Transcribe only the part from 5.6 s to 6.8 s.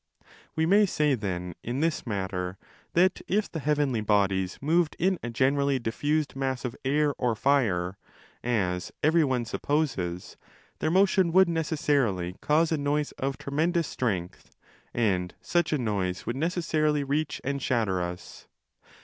diffused mass of